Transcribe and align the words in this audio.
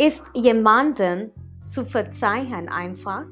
Ist 0.00 0.22
jemandem 0.32 1.32
zu 1.64 1.84
verzeihen 1.84 2.68
einfach? 2.68 3.26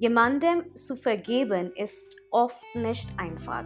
Jemandem 0.00 0.74
zu 0.74 0.96
vergeben 0.96 1.70
ist 1.76 2.16
oft 2.32 2.64
nicht 2.74 3.08
einfach. 3.16 3.64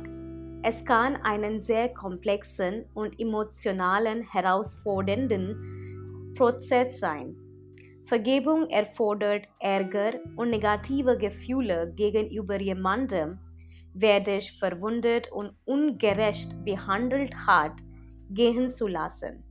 Es 0.62 0.84
kann 0.84 1.16
einen 1.16 1.58
sehr 1.58 1.88
komplexen 1.88 2.84
und 2.92 3.18
emotionalen, 3.18 4.30
herausfordernden 4.30 6.34
Prozess 6.36 7.00
sein. 7.00 7.34
Vergebung 8.04 8.68
erfordert 8.68 9.46
Ärger 9.58 10.20
und 10.36 10.50
negative 10.50 11.16
Gefühle 11.16 11.94
gegenüber 11.96 12.60
jemandem, 12.60 13.38
wer 13.94 14.20
dich 14.20 14.58
verwundet 14.58 15.32
und 15.32 15.54
ungerecht 15.64 16.62
behandelt 16.62 17.34
hat, 17.46 17.80
gehen 18.28 18.68
zu 18.68 18.86
lassen. 18.86 19.44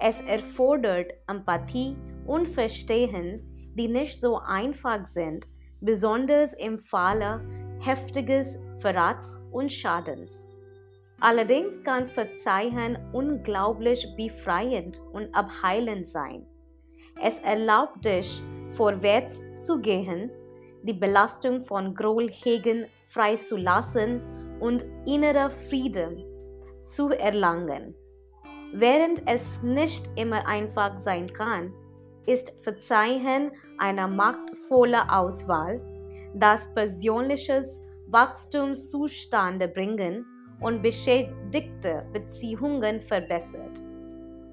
Es 0.00 0.20
erfordert 0.22 1.12
Empathie 1.26 1.96
und 2.26 2.48
Verstehen, 2.48 3.72
die 3.74 3.88
nicht 3.88 4.20
so 4.20 4.38
einfach 4.38 5.06
sind, 5.06 5.46
besonders 5.80 6.54
im 6.54 6.78
Falle 6.78 7.40
heftiges 7.80 8.58
Verrats 8.78 9.40
und 9.50 9.72
Schadens. 9.72 10.46
Allerdings 11.20 11.82
kann 11.82 12.06
Verzeihen 12.06 12.96
unglaublich 13.12 14.06
befreiend 14.16 15.00
und 15.12 15.34
abheilend 15.34 16.06
sein. 16.06 16.46
Es 17.20 17.40
erlaubt 17.40 18.04
dich, 18.04 18.40
vorwärts 18.70 19.42
zu 19.54 19.80
gehen, 19.80 20.30
die 20.84 20.92
Belastung 20.92 21.62
von 21.62 21.92
Grollhegen 21.94 22.86
freizulassen 23.08 24.20
und 24.60 24.86
innerer 25.06 25.50
Frieden 25.50 26.24
zu 26.80 27.10
erlangen. 27.10 27.96
Während 28.72 29.22
es 29.26 29.42
nicht 29.62 30.10
immer 30.16 30.46
einfach 30.46 30.98
sein 30.98 31.32
kann, 31.32 31.72
ist 32.26 32.52
Verzeihen 32.62 33.50
eine 33.78 34.06
machtvolle 34.06 35.10
Auswahl, 35.10 35.80
das 36.34 36.72
persönliches 36.74 37.80
Wachstum 38.08 38.74
zustande 38.74 39.68
bringen 39.68 40.26
und 40.60 40.82
beschädigte 40.82 42.06
Beziehungen 42.12 43.00
verbessert. 43.00 43.82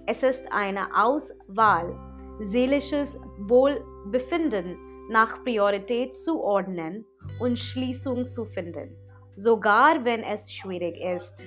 Es 0.05 0.23
ist 0.23 0.49
eine 0.51 0.87
Auswahl, 0.95 1.97
seelisches 2.39 3.17
Wohlbefinden 3.39 4.77
nach 5.09 5.43
Priorität 5.43 6.13
zu 6.13 6.41
ordnen 6.41 7.05
und 7.39 7.59
Schließung 7.59 8.23
zu 8.23 8.45
finden, 8.45 8.95
sogar 9.35 10.03
wenn 10.05 10.23
es 10.23 10.53
schwierig 10.53 10.97
ist. 11.01 11.43